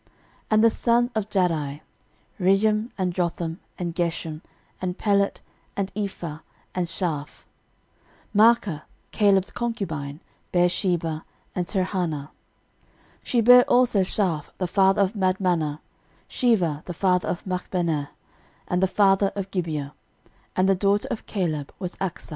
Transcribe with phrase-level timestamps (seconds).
[0.01, 0.09] 13:002:047
[0.49, 1.81] And the sons of Jahdai;
[2.39, 4.41] Regem, and Jotham, and Gesham,
[4.81, 5.41] and Pelet,
[5.77, 6.39] and Ephah,
[6.73, 7.43] and Shaaph.
[8.35, 10.19] 13:002:048 Maachah, Caleb's concubine,
[10.51, 11.21] bare Sheber,
[11.53, 12.29] and Tirhanah.
[12.29, 12.29] 13:002:049
[13.25, 15.81] She bare also Shaaph the father of Madmannah,
[16.27, 18.07] Sheva the father of Machbenah,
[18.67, 19.91] and the father of Gibea:
[20.55, 22.29] and the daughter of Caleb was Achsa.